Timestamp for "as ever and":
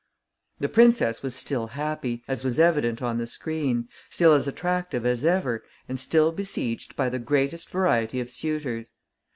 5.05-5.99